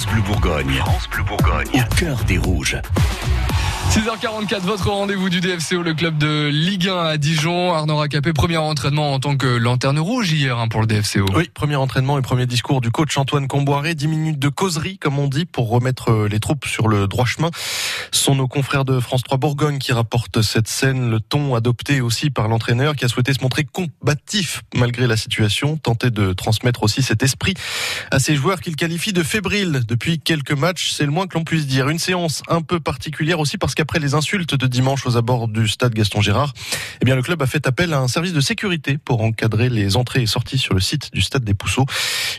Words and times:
France 0.00 0.14
Bleu 0.14 0.22
Bourgogne. 0.22 0.72
France 0.76 1.08
Bleu 1.10 1.22
Bourgogne. 1.24 1.68
Au 1.74 1.94
cœur 1.94 2.24
des 2.24 2.38
rouges. 2.38 2.78
6h44, 3.90 4.60
votre 4.60 4.88
rendez-vous 4.88 5.28
du 5.30 5.40
DFCO, 5.40 5.82
le 5.82 5.94
club 5.94 6.16
de 6.16 6.46
Ligue 6.46 6.86
1 6.86 6.96
à 6.96 7.16
Dijon. 7.16 7.74
Arnaud 7.74 7.96
Racapé, 7.96 8.32
premier 8.32 8.56
entraînement 8.56 9.12
en 9.12 9.18
tant 9.18 9.36
que 9.36 9.48
lanterne 9.48 9.98
rouge 9.98 10.30
hier 10.30 10.56
hein, 10.60 10.68
pour 10.68 10.80
le 10.80 10.86
DFCO. 10.86 11.26
Oui, 11.34 11.50
premier 11.52 11.74
entraînement 11.74 12.16
et 12.16 12.22
premier 12.22 12.46
discours 12.46 12.80
du 12.80 12.92
coach 12.92 13.18
Antoine 13.18 13.48
Comboiré. 13.48 13.96
10 13.96 14.06
minutes 14.06 14.38
de 14.38 14.48
causerie, 14.48 14.96
comme 14.98 15.18
on 15.18 15.26
dit, 15.26 15.44
pour 15.44 15.68
remettre 15.68 16.12
euh, 16.12 16.28
les 16.28 16.38
troupes 16.38 16.66
sur 16.66 16.86
le 16.86 17.08
droit 17.08 17.24
chemin. 17.24 17.50
Ce 18.12 18.22
sont 18.22 18.36
nos 18.36 18.46
confrères 18.46 18.84
de 18.84 19.00
France 19.00 19.24
3 19.24 19.38
Bourgogne 19.38 19.78
qui 19.78 19.92
rapportent 19.92 20.40
cette 20.40 20.68
scène, 20.68 21.10
le 21.10 21.18
ton 21.18 21.56
adopté 21.56 22.00
aussi 22.00 22.30
par 22.30 22.46
l'entraîneur 22.46 22.94
qui 22.94 23.04
a 23.04 23.08
souhaité 23.08 23.34
se 23.34 23.42
montrer 23.42 23.64
combatif 23.64 24.62
malgré 24.76 25.08
la 25.08 25.16
situation, 25.16 25.76
tenter 25.76 26.12
de 26.12 26.32
transmettre 26.32 26.84
aussi 26.84 27.02
cet 27.02 27.24
esprit 27.24 27.54
à 28.12 28.20
ses 28.20 28.36
joueurs 28.36 28.60
qu'il 28.60 28.76
qualifie 28.76 29.12
de 29.12 29.24
fébriles 29.24 29.82
depuis 29.88 30.20
quelques 30.20 30.52
matchs. 30.52 30.92
C'est 30.92 31.06
le 31.06 31.10
moins 31.10 31.26
que 31.26 31.36
l'on 31.36 31.42
puisse 31.42 31.66
dire. 31.66 31.88
Une 31.88 31.98
séance 31.98 32.44
un 32.46 32.62
peu 32.62 32.78
particulière 32.78 33.40
aussi 33.40 33.58
parce 33.58 33.74
que 33.74 33.79
après 33.80 33.98
les 33.98 34.14
insultes 34.14 34.54
de 34.54 34.66
dimanche 34.66 35.06
aux 35.06 35.16
abords 35.16 35.48
du 35.48 35.68
stade 35.68 35.94
Gaston 35.94 36.20
Gérard, 36.20 36.52
eh 37.00 37.04
bien 37.04 37.16
le 37.16 37.22
club 37.22 37.42
a 37.42 37.46
fait 37.46 37.66
appel 37.66 37.92
à 37.92 37.98
un 37.98 38.08
service 38.08 38.32
de 38.32 38.40
sécurité 38.40 38.98
pour 38.98 39.22
encadrer 39.22 39.68
les 39.68 39.96
entrées 39.96 40.22
et 40.22 40.26
sorties 40.26 40.58
sur 40.58 40.74
le 40.74 40.80
site 40.80 41.12
du 41.12 41.20
stade 41.20 41.44
des 41.44 41.54
Pousseaux. 41.54 41.86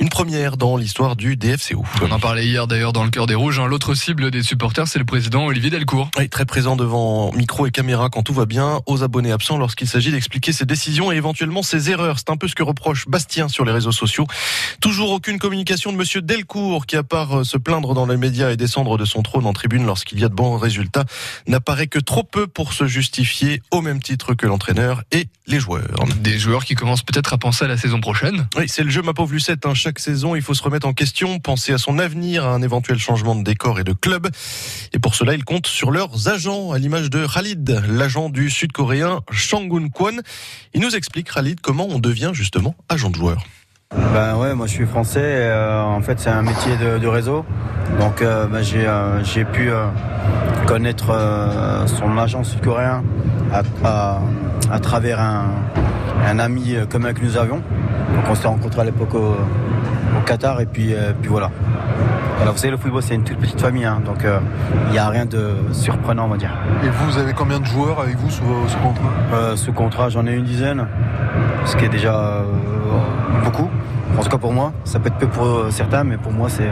Une 0.00 0.08
première 0.08 0.56
dans 0.56 0.76
l'histoire 0.76 1.16
du 1.16 1.36
DFCO. 1.36 1.84
On 2.02 2.10
en 2.10 2.20
parlait 2.20 2.46
hier 2.46 2.66
d'ailleurs 2.66 2.92
dans 2.92 3.04
le 3.04 3.10
cœur 3.10 3.26
des 3.26 3.34
rouges. 3.34 3.58
Hein. 3.58 3.66
L'autre 3.66 3.94
cible 3.94 4.30
des 4.30 4.42
supporters, 4.42 4.88
c'est 4.88 4.98
le 4.98 5.04
président 5.04 5.46
Olivier 5.46 5.70
Delcourt. 5.70 6.10
Oui, 6.18 6.28
très 6.28 6.44
présent 6.44 6.76
devant 6.76 7.32
micro 7.32 7.66
et 7.66 7.70
caméra 7.70 8.08
quand 8.10 8.22
tout 8.22 8.34
va 8.34 8.46
bien, 8.46 8.80
aux 8.86 9.02
abonnés 9.02 9.32
absents 9.32 9.58
lorsqu'il 9.58 9.88
s'agit 9.88 10.10
d'expliquer 10.10 10.52
ses 10.52 10.66
décisions 10.66 11.12
et 11.12 11.16
éventuellement 11.16 11.62
ses 11.62 11.90
erreurs. 11.90 12.18
C'est 12.18 12.30
un 12.30 12.36
peu 12.36 12.48
ce 12.48 12.54
que 12.54 12.62
reproche 12.62 13.08
Bastien 13.08 13.48
sur 13.48 13.64
les 13.64 13.72
réseaux 13.72 13.92
sociaux. 13.92 14.26
Toujours 14.80 15.10
aucune 15.10 15.38
communication 15.38 15.92
de 15.92 15.96
monsieur 15.96 16.22
Delcourt 16.22 16.86
qui, 16.86 16.96
à 16.96 17.02
part 17.02 17.44
se 17.44 17.56
plaindre 17.56 17.94
dans 17.94 18.06
les 18.06 18.16
médias 18.16 18.50
et 18.50 18.56
descendre 18.56 18.98
de 18.98 19.04
son 19.04 19.22
trône 19.22 19.46
en 19.46 19.52
tribune 19.52 19.84
lorsqu'il 19.86 20.20
y 20.20 20.24
a 20.24 20.28
de 20.28 20.34
bons 20.34 20.56
résultats, 20.56 21.04
n'apparaît 21.46 21.86
que 21.86 21.98
trop 21.98 22.24
peu 22.24 22.46
pour 22.46 22.72
se 22.72 22.86
justifier 22.86 23.62
au 23.70 23.80
même 23.80 24.02
titre 24.02 24.34
que 24.34 24.46
l'entraîneur 24.46 25.02
et 25.12 25.28
les 25.46 25.60
joueurs. 25.60 26.04
Des 26.20 26.38
joueurs 26.38 26.64
qui 26.64 26.74
commencent 26.74 27.02
peut-être 27.02 27.32
à 27.32 27.38
penser 27.38 27.64
à 27.64 27.68
la 27.68 27.76
saison 27.76 28.00
prochaine. 28.00 28.48
Oui, 28.56 28.64
c'est 28.68 28.82
le 28.82 28.90
jeu, 28.90 29.02
ma 29.02 29.14
pauvre 29.14 29.32
Lucette. 29.32 29.66
Hein. 29.66 29.74
Chaque 29.74 29.98
saison, 29.98 30.34
il 30.34 30.42
faut 30.42 30.54
se 30.54 30.62
remettre 30.62 30.86
en 30.86 30.92
question, 30.92 31.38
penser 31.38 31.72
à 31.72 31.78
son 31.78 31.98
avenir, 31.98 32.44
à 32.44 32.50
un 32.50 32.62
éventuel 32.62 32.98
changement 32.98 33.34
de 33.34 33.42
décor 33.42 33.80
et 33.80 33.84
de 33.84 33.92
club. 33.92 34.28
Et 34.92 34.98
pour 34.98 35.14
cela, 35.14 35.34
ils 35.34 35.44
comptent 35.44 35.66
sur 35.66 35.90
leurs 35.90 36.28
agents, 36.28 36.72
à 36.72 36.78
l'image 36.78 37.10
de 37.10 37.26
Khalid, 37.26 37.82
l'agent 37.88 38.28
du 38.28 38.50
sud-coréen 38.50 39.20
Shangun 39.30 39.88
Kwon. 39.88 40.20
Il 40.74 40.80
nous 40.80 40.94
explique, 40.94 41.32
Khalid, 41.32 41.60
comment 41.60 41.86
on 41.88 41.98
devient 41.98 42.30
justement 42.34 42.74
agent 42.88 43.10
de 43.10 43.16
joueur. 43.16 43.44
Ben 44.18 44.36
ouais, 44.36 44.54
moi 44.54 44.66
je 44.66 44.72
suis 44.72 44.86
français. 44.86 45.20
Euh, 45.22 45.82
en 45.82 46.00
fait, 46.02 46.18
c'est 46.20 46.28
un 46.28 46.42
métier 46.42 46.72
de, 46.76 47.06
réseau. 47.06 47.44
Donc 48.00 48.20
euh, 48.20 48.46
ben, 48.46 48.62
j'ai 48.62 48.86
euh, 48.86 49.22
j'ai 49.24 49.44
pu 49.44 49.70
connaître 50.66 51.12
son 51.86 52.18
agent 52.18 52.44
sud-coréen 52.44 53.02
à, 53.52 54.78
travers 54.80 55.20
un, 55.20 55.46
un 56.26 56.38
ami 56.38 56.76
commun 56.90 57.12
que 57.12 57.22
nous 57.22 57.36
avions. 57.36 57.62
Donc 58.14 58.24
on 58.28 58.34
s'est 58.34 58.48
rencontrés 58.48 58.82
à 58.82 58.84
l'époque 58.84 59.14
au, 59.14 59.36
Qatar 60.26 60.60
et 60.60 60.66
puis 60.66 60.94
voilà. 61.28 61.50
Alors 62.40 62.54
vous 62.54 62.58
savez, 62.58 62.70
le 62.70 62.76
football 62.76 63.02
c'est 63.02 63.14
une 63.14 63.24
toute 63.24 63.38
petite 63.38 63.60
famille, 63.60 63.84
hein, 63.84 64.00
donc 64.04 64.24
il 64.24 64.92
n'y 64.92 64.98
a 64.98 65.08
rien 65.08 65.26
de 65.26 65.54
surprenant, 65.72 66.26
on 66.26 66.28
va 66.28 66.36
dire. 66.36 66.52
Et 66.84 66.88
vous, 66.88 67.10
vous 67.10 67.18
avez 67.18 67.32
combien 67.32 67.58
de 67.60 67.64
joueurs 67.66 68.00
avec 68.00 68.16
vous 68.16 68.30
sous, 68.30 68.44
sous 68.68 68.78
contrat? 68.78 69.10
Euh, 69.32 69.56
ce 69.56 69.70
contrat, 69.70 70.08
j'en 70.08 70.26
ai 70.26 70.32
une 70.32 70.44
dizaine, 70.44 70.86
ce 71.64 71.76
qui 71.76 71.84
est 71.84 71.88
déjà 71.88 72.14
euh, 72.14 72.42
beaucoup. 73.44 73.68
En 74.16 74.22
tout 74.22 74.30
cas 74.30 74.38
pour 74.38 74.52
moi, 74.52 74.72
ça 74.84 74.98
peut 74.98 75.08
être 75.08 75.18
peu 75.18 75.26
pour 75.26 75.44
euh, 75.44 75.70
certains, 75.70 76.04
mais 76.04 76.16
pour 76.16 76.32
moi 76.32 76.48
c'est 76.48 76.70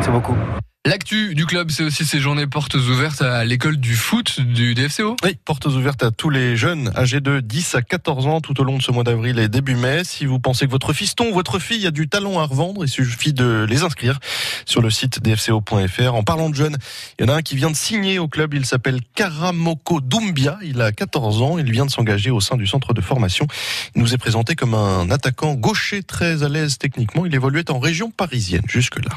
c'est 0.00 0.10
beaucoup. 0.10 0.36
L'actu 0.86 1.34
du 1.34 1.44
club, 1.44 1.70
c'est 1.70 1.82
aussi 1.82 2.06
ces 2.06 2.20
journées 2.20 2.46
portes 2.46 2.74
ouvertes 2.74 3.20
à 3.20 3.44
l'école 3.44 3.76
du 3.76 3.94
foot 3.94 4.40
du 4.40 4.74
DFCO. 4.74 5.14
Oui, 5.22 5.36
portes 5.44 5.66
ouvertes 5.66 6.02
à 6.02 6.10
tous 6.10 6.30
les 6.30 6.56
jeunes 6.56 6.90
âgés 6.96 7.20
de 7.20 7.40
10 7.40 7.74
à 7.74 7.82
14 7.82 8.26
ans 8.26 8.40
tout 8.40 8.58
au 8.58 8.64
long 8.64 8.78
de 8.78 8.82
ce 8.82 8.90
mois 8.90 9.04
d'avril 9.04 9.38
et 9.38 9.48
début 9.48 9.74
mai. 9.74 10.04
Si 10.04 10.24
vous 10.24 10.40
pensez 10.40 10.64
que 10.64 10.70
votre 10.70 10.94
fiston 10.94 11.28
ou 11.28 11.34
votre 11.34 11.58
fille 11.58 11.86
a 11.86 11.90
du 11.90 12.08
talent 12.08 12.40
à 12.40 12.44
revendre, 12.44 12.82
il 12.82 12.88
suffit 12.88 13.34
de 13.34 13.66
les 13.68 13.82
inscrire 13.82 14.18
sur 14.64 14.80
le 14.80 14.88
site 14.88 15.22
dfco.fr. 15.22 16.14
En 16.14 16.22
parlant 16.22 16.48
de 16.48 16.54
jeunes, 16.54 16.78
il 17.18 17.26
y 17.26 17.30
en 17.30 17.32
a 17.34 17.36
un 17.36 17.42
qui 17.42 17.56
vient 17.56 17.70
de 17.70 17.76
signer 17.76 18.18
au 18.18 18.26
club. 18.26 18.54
Il 18.54 18.64
s'appelle 18.64 19.00
Karamoko 19.14 20.00
Doumbia. 20.00 20.58
Il 20.62 20.80
a 20.80 20.92
14 20.92 21.42
ans. 21.42 21.58
Il 21.58 21.70
vient 21.70 21.84
de 21.84 21.90
s'engager 21.90 22.30
au 22.30 22.40
sein 22.40 22.56
du 22.56 22.66
centre 22.66 22.94
de 22.94 23.02
formation. 23.02 23.46
Il 23.94 24.00
nous 24.00 24.14
est 24.14 24.18
présenté 24.18 24.54
comme 24.54 24.72
un 24.72 25.10
attaquant 25.10 25.52
gaucher 25.52 26.02
très 26.02 26.42
à 26.42 26.48
l'aise 26.48 26.78
techniquement. 26.78 27.26
Il 27.26 27.34
évoluait 27.34 27.70
en 27.70 27.78
région 27.80 28.10
parisienne 28.10 28.64
jusque-là. 28.66 29.10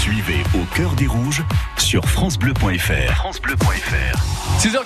Suivez 0.00 0.42
au 0.54 0.64
cœur 0.74 0.94
des 0.94 1.06
rouges 1.06 1.42
sur 1.76 2.08
FranceBleu.fr. 2.08 3.12
FranceBleu.fr. 3.16 4.58
6h 4.58 4.78